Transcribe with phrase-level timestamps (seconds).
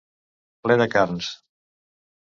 [0.63, 1.31] Ple de carns.